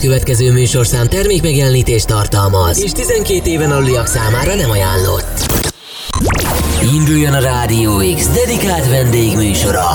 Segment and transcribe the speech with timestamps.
[0.00, 5.62] következő műsorszám termékmegjelenítést tartalmaz, és 12 éven aluliak számára nem ajánlott.
[6.94, 9.88] Induljon a Rádió X dedikált vendégműsora.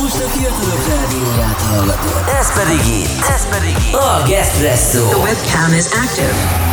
[0.00, 2.22] Most a fiatalok rádióját hallgatod.
[2.40, 3.24] Ez pedig itt.
[3.34, 3.94] Ez pedig itt.
[3.94, 5.08] A Gespresso.
[5.08, 6.71] The webcam is active.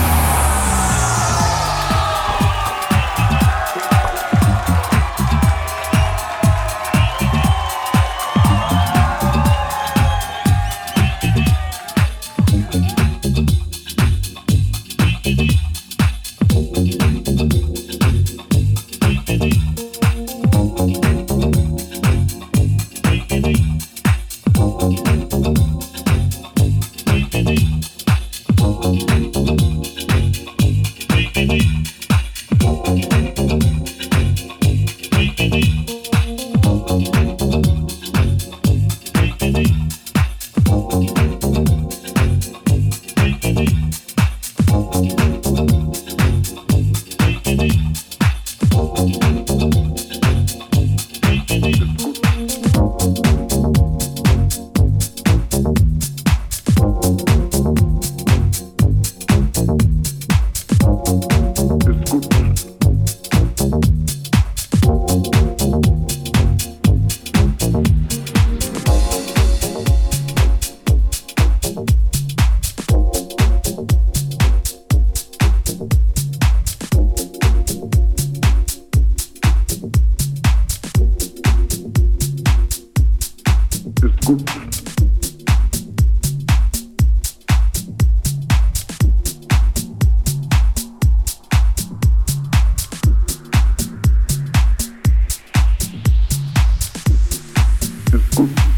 [98.11, 98.68] Ist gut.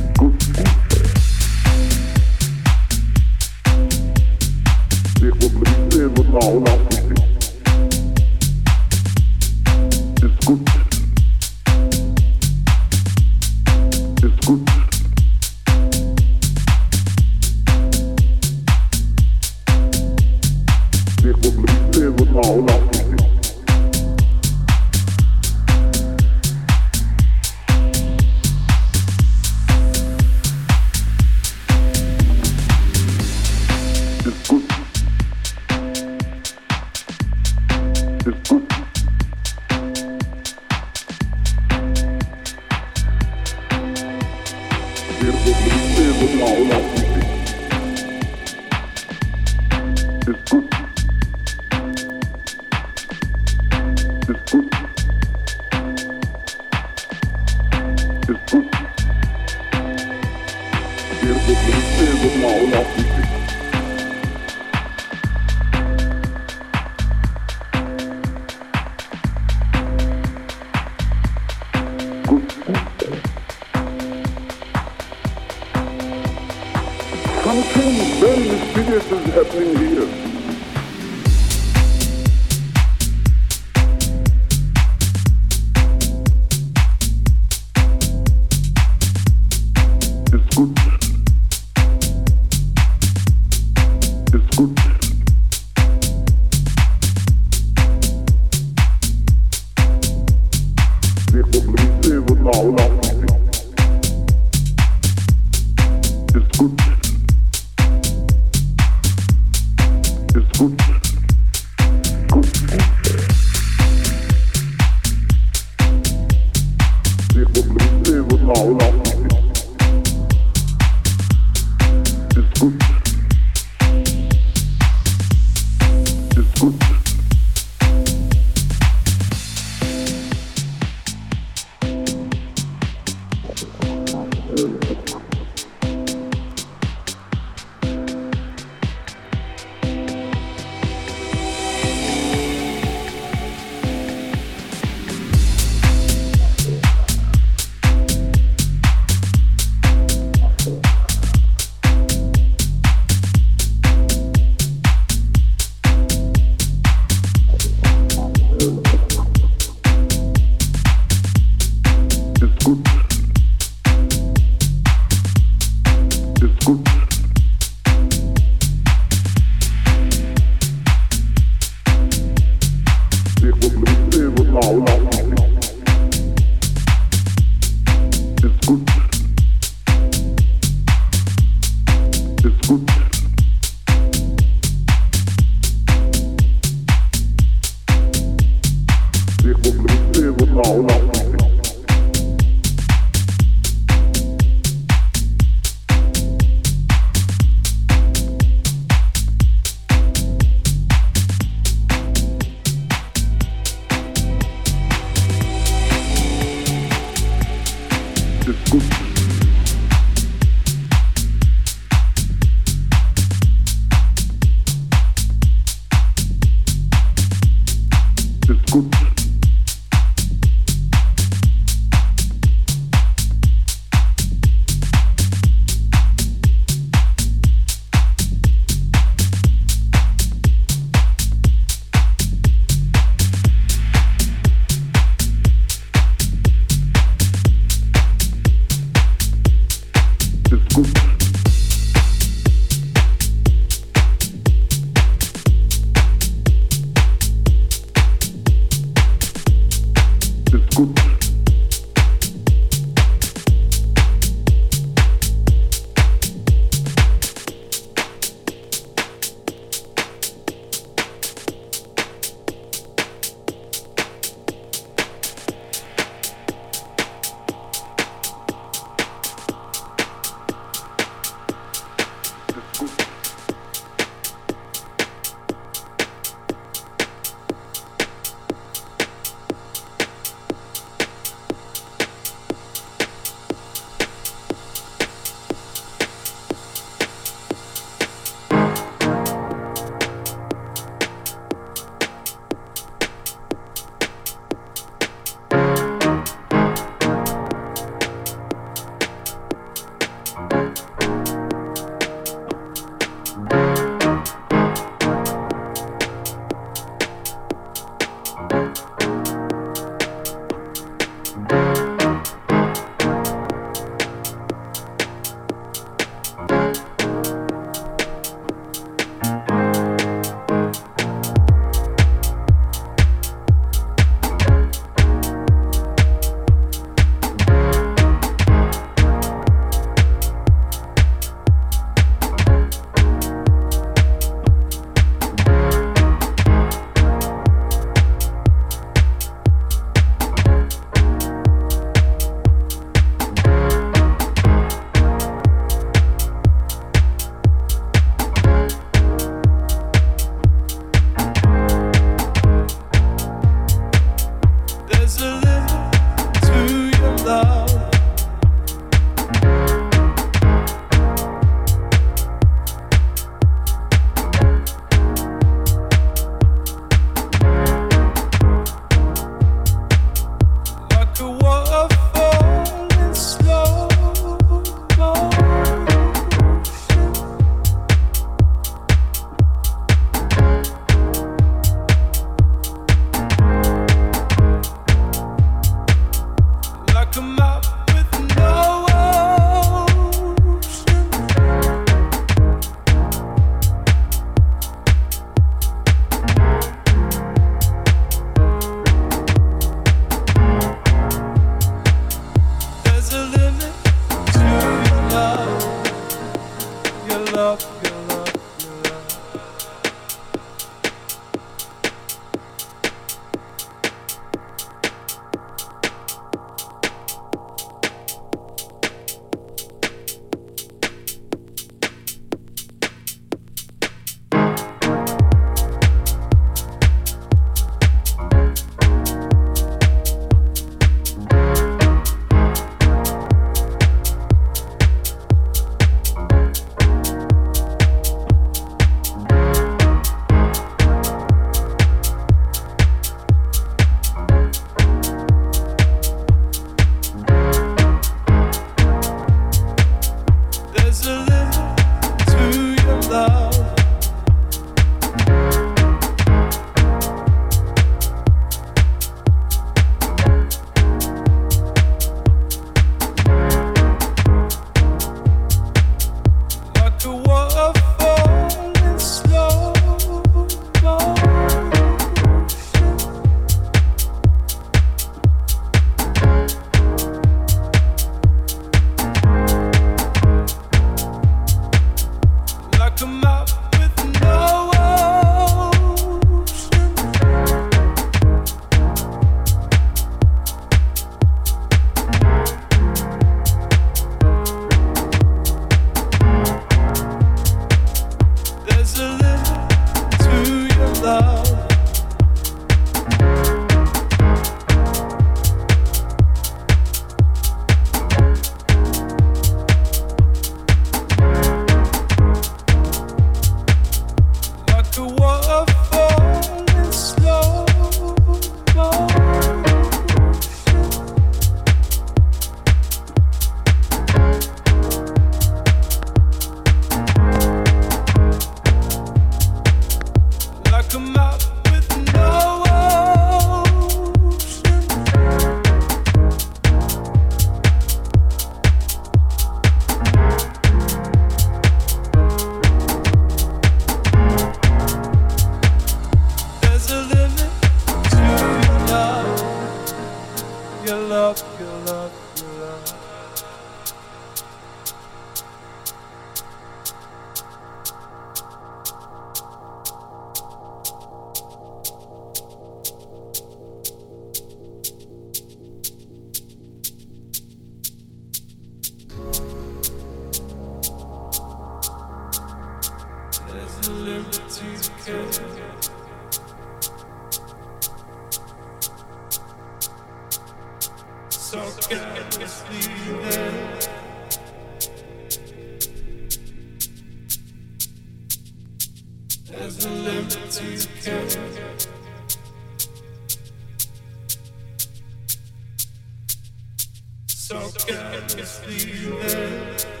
[597.51, 600.00] so carelessly there.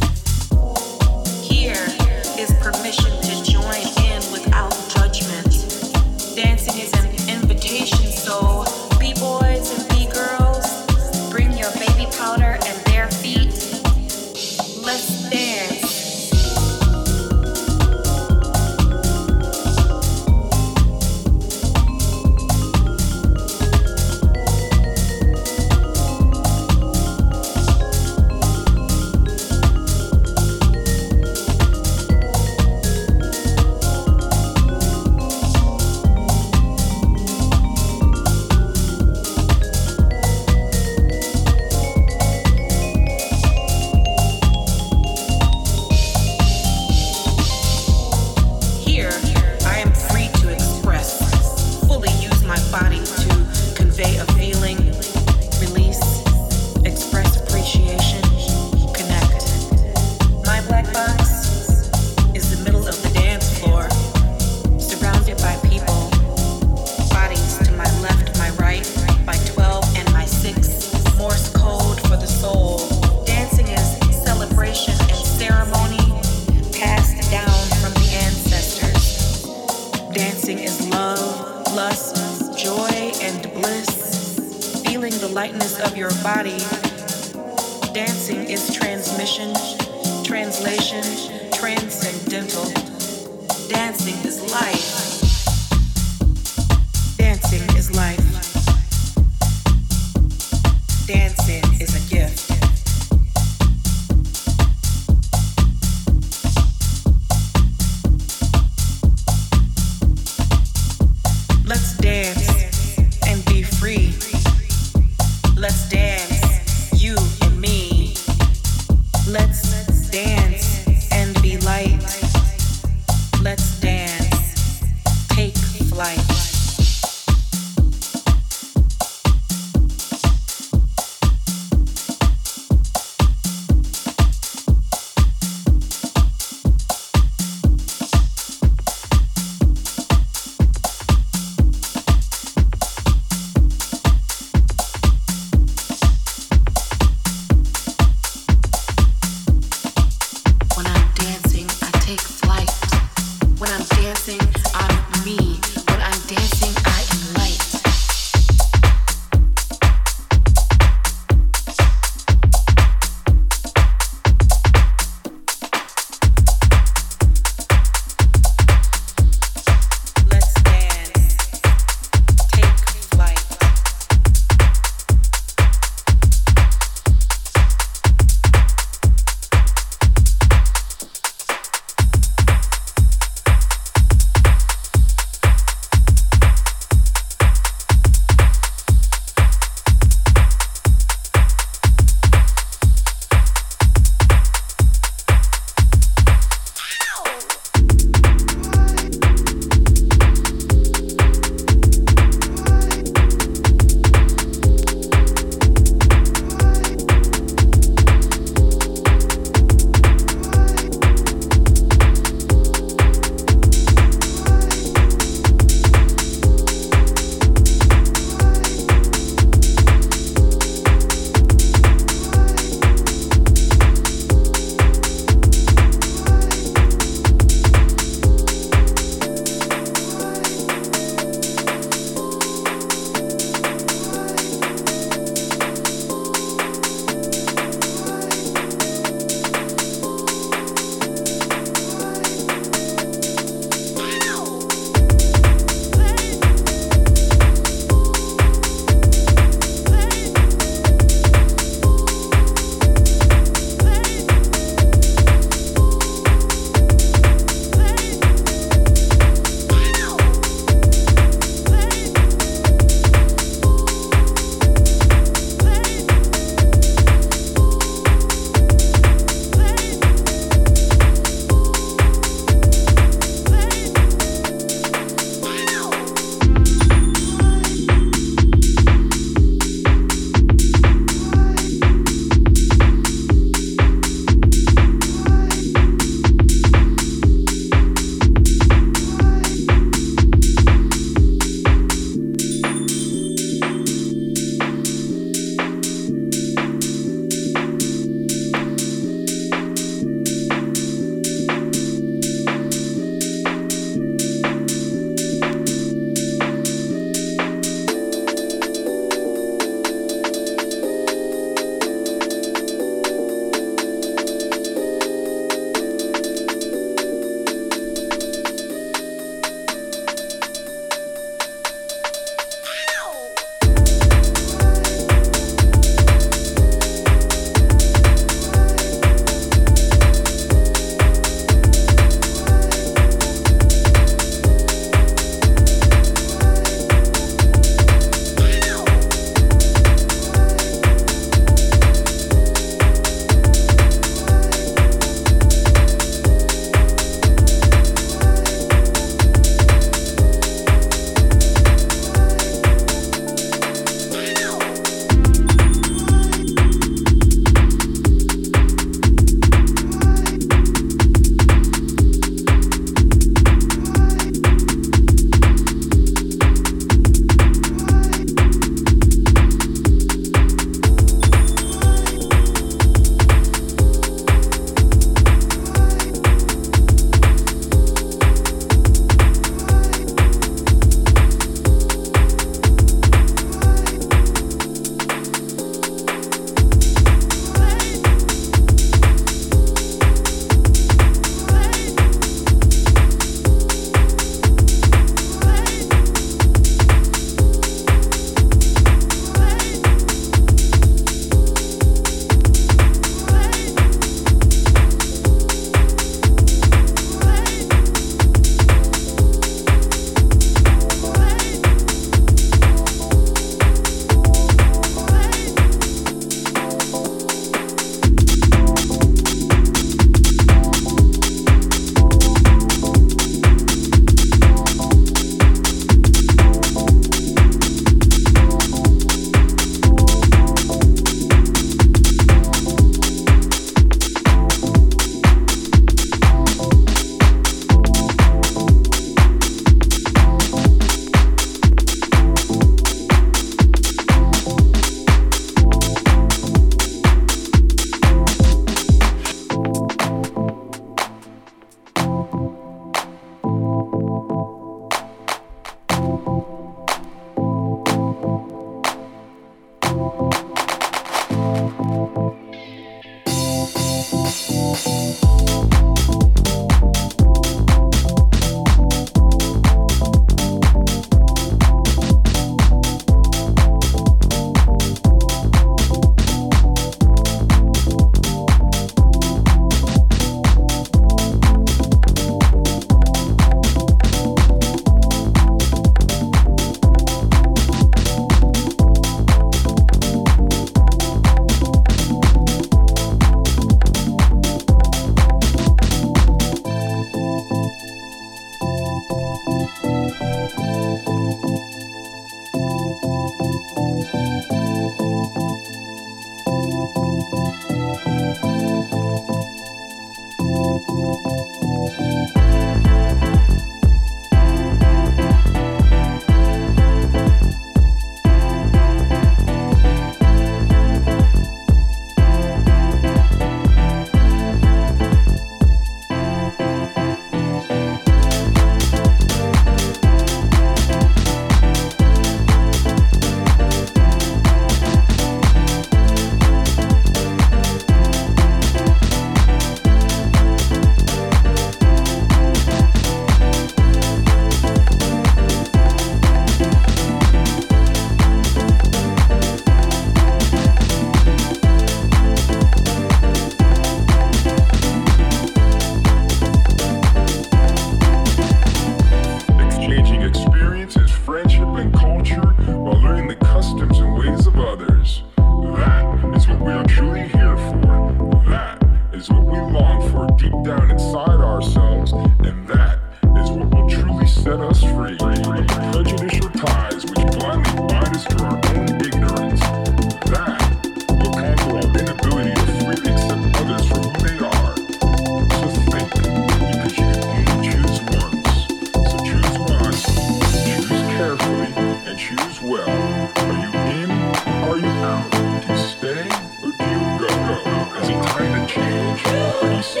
[599.17, 600.00] 可为？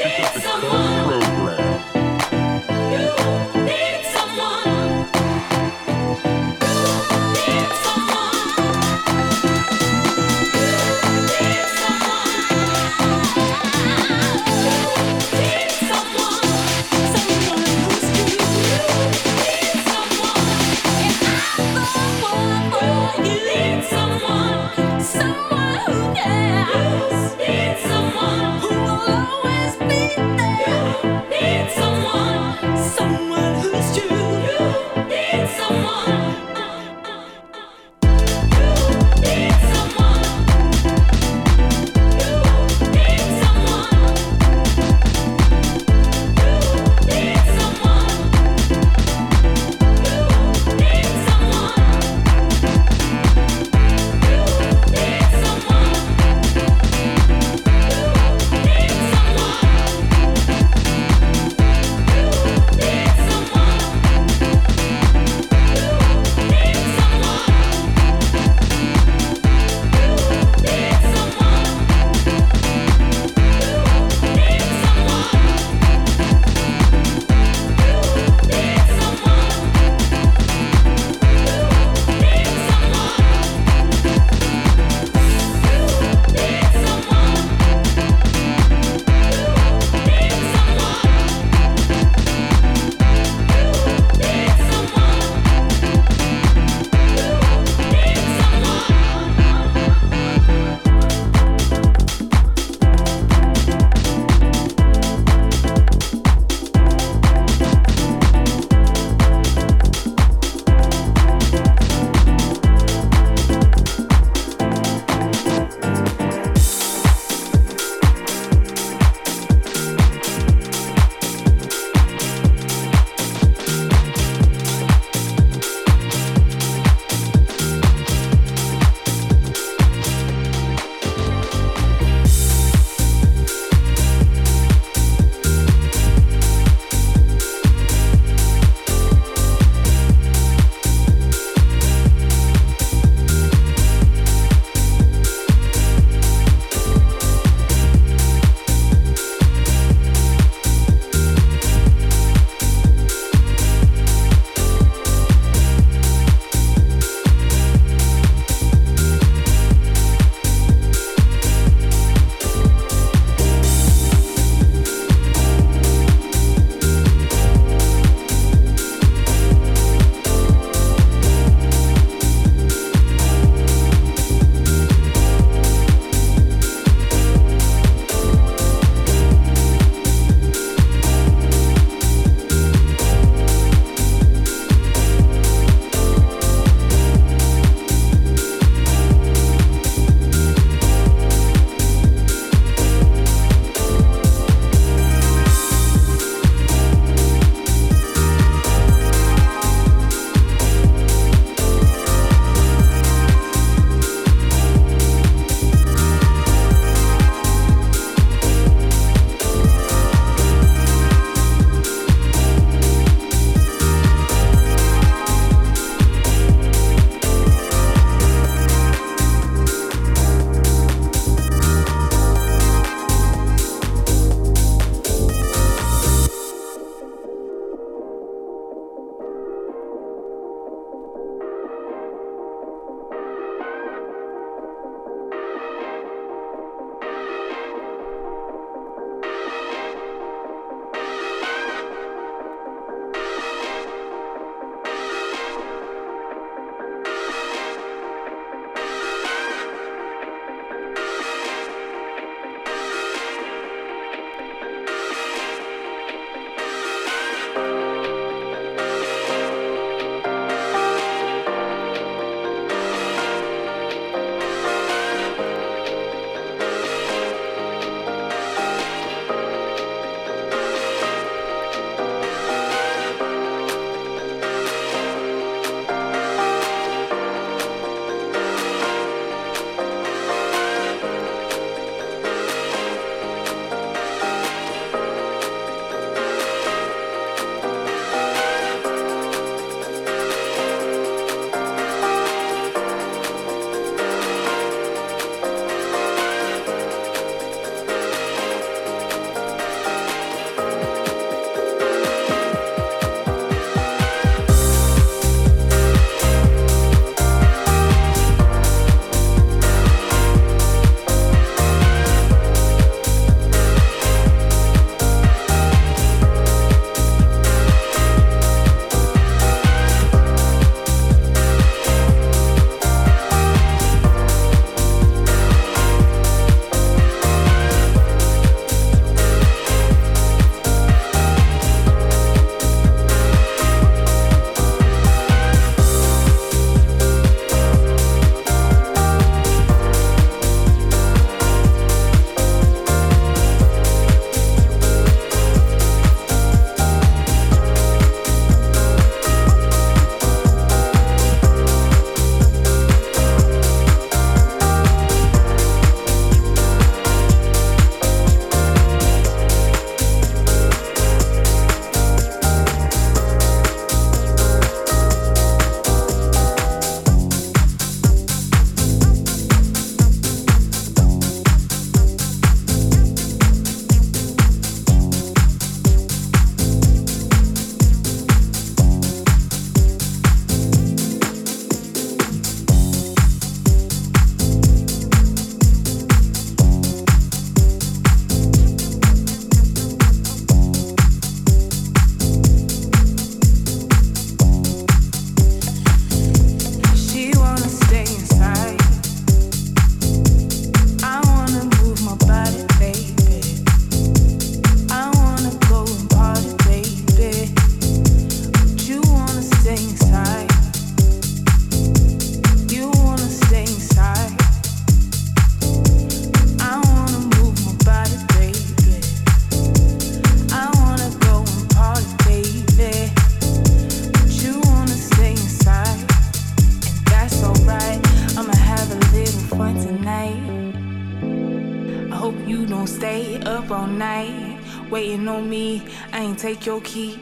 [436.41, 437.19] take your keys.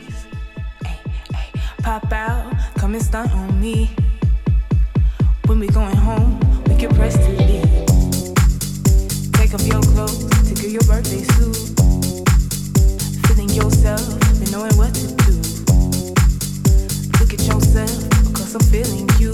[1.83, 3.93] Pop out, come and stunt on me.
[5.45, 7.67] When we going home, we get pressed to leave.
[9.33, 11.57] Take off your clothes to get your birthday suit.
[13.27, 14.07] Feeling yourself
[14.39, 15.35] and knowing what to do.
[17.19, 19.33] Look at yourself because I'm feeling you.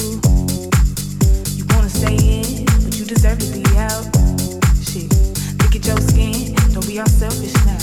[1.58, 4.04] You wanna stay in, but you deserve to be out.
[4.82, 5.14] Shit,
[5.62, 7.75] look at your skin, don't be all selfish now.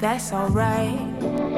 [0.00, 1.55] that's alright.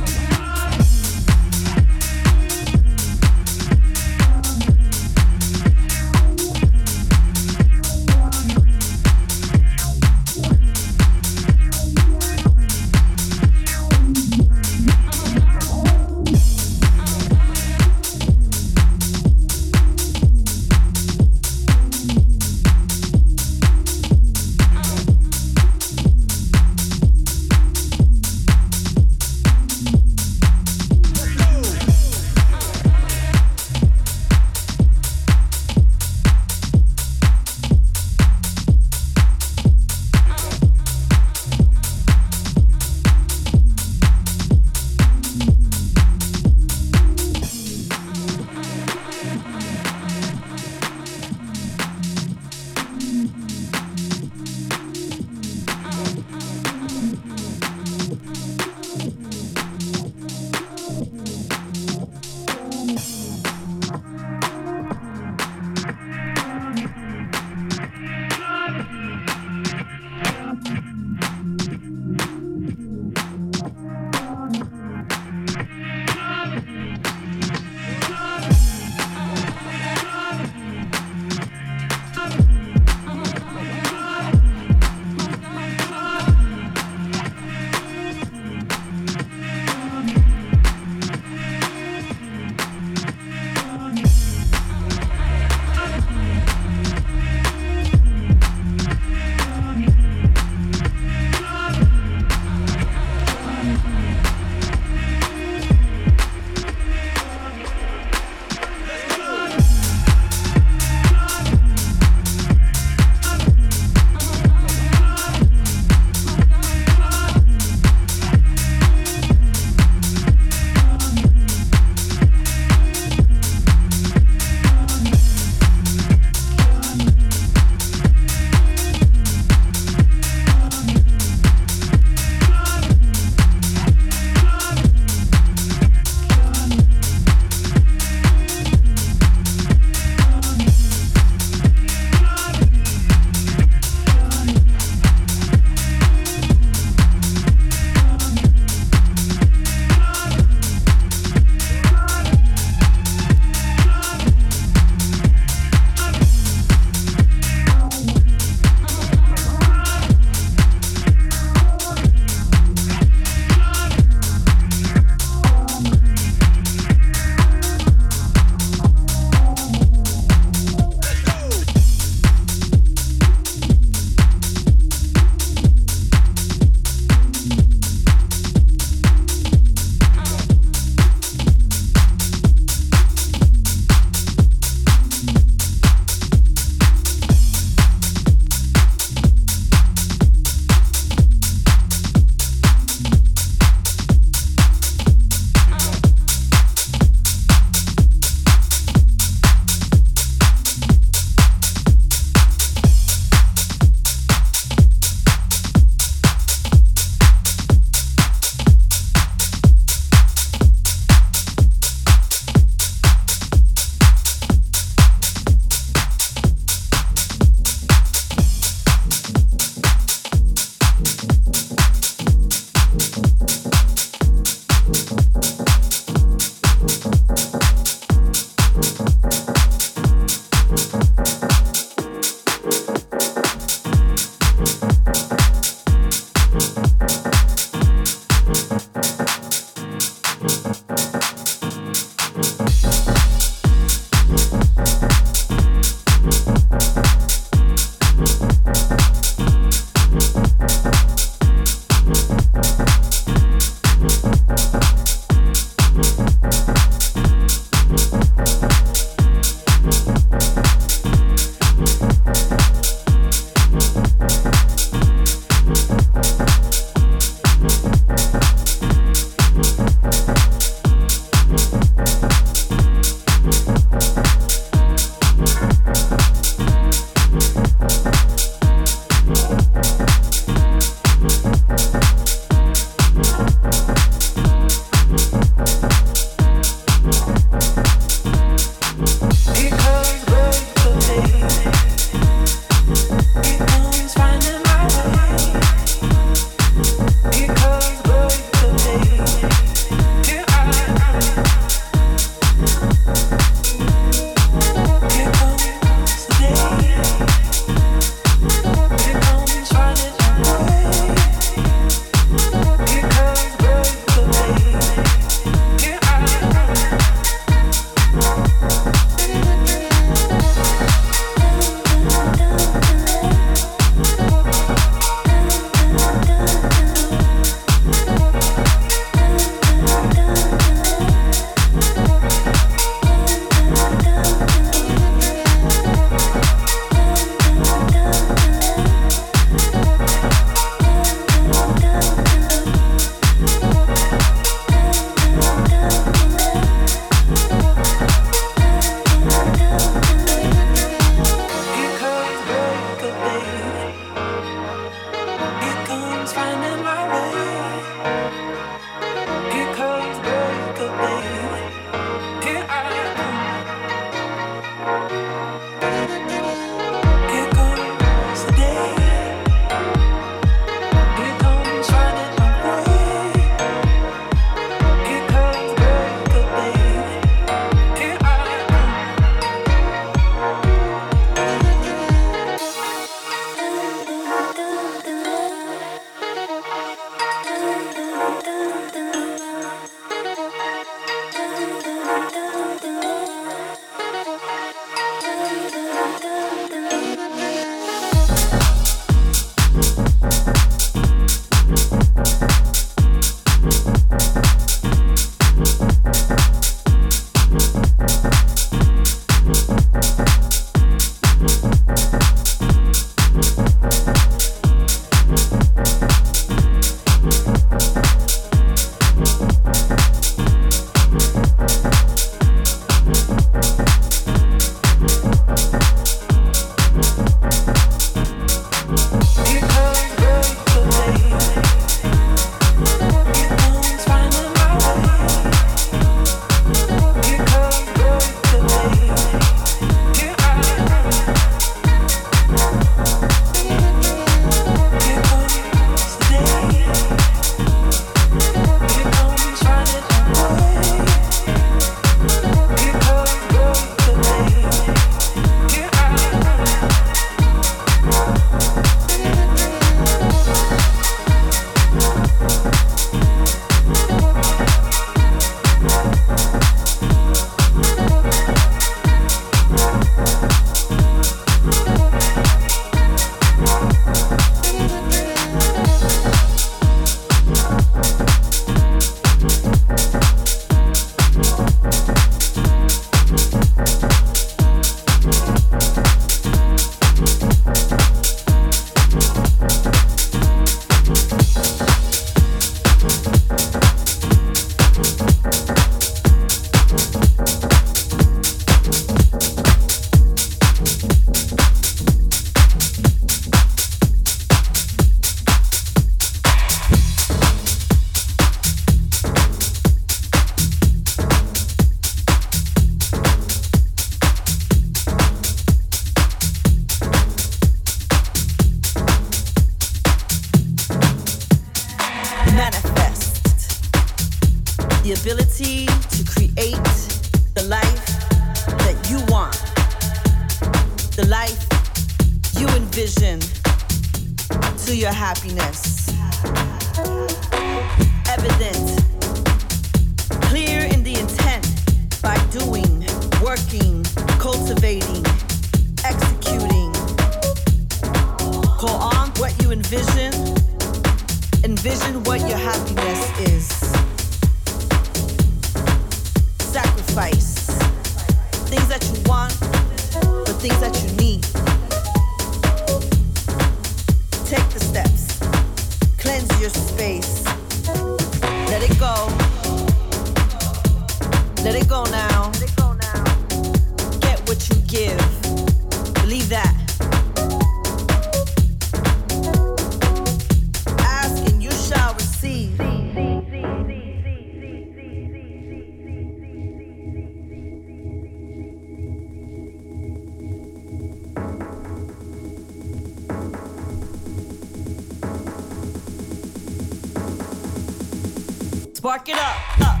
[599.01, 600.00] Cultivate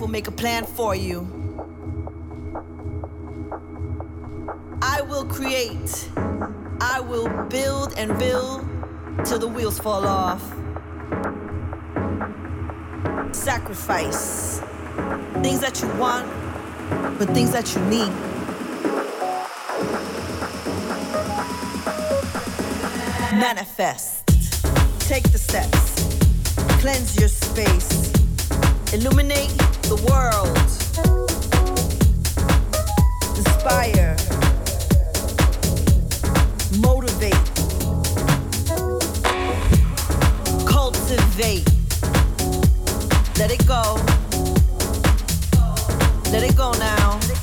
[0.00, 1.20] will make a plan for you.
[4.82, 6.10] I will create,
[6.80, 8.66] I will build and build
[9.24, 10.42] till the wheels fall off.
[13.34, 14.60] Sacrifice
[15.42, 16.26] things that you want,
[17.18, 18.12] but things that you need.
[23.38, 24.26] Manifest.
[25.00, 26.18] Take the steps.
[26.80, 28.12] Cleanse your space.
[28.92, 30.56] Illuminate the world.
[33.36, 34.16] Inspire.
[36.80, 37.34] Motivate.
[40.66, 41.68] Cultivate.
[43.38, 44.00] Let it go.
[46.32, 47.33] Let it go now.